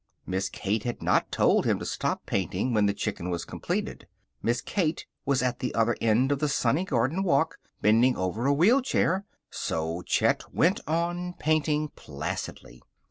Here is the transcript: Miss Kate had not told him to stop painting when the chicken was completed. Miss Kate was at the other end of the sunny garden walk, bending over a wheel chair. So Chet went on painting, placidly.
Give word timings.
Miss 0.25 0.49
Kate 0.49 0.81
had 0.83 1.03
not 1.03 1.31
told 1.31 1.65
him 1.67 1.77
to 1.77 1.85
stop 1.85 2.25
painting 2.25 2.73
when 2.73 2.87
the 2.87 2.93
chicken 2.95 3.29
was 3.29 3.45
completed. 3.45 4.07
Miss 4.41 4.59
Kate 4.59 5.05
was 5.27 5.43
at 5.43 5.59
the 5.59 5.71
other 5.75 5.95
end 6.01 6.31
of 6.31 6.39
the 6.39 6.49
sunny 6.49 6.85
garden 6.85 7.21
walk, 7.21 7.59
bending 7.83 8.17
over 8.17 8.47
a 8.47 8.53
wheel 8.53 8.81
chair. 8.81 9.25
So 9.51 10.01
Chet 10.01 10.51
went 10.51 10.79
on 10.87 11.33
painting, 11.33 11.89
placidly. 11.89 12.81